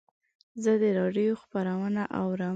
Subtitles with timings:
[0.63, 2.49] زه د رادیو خپرونه اورم.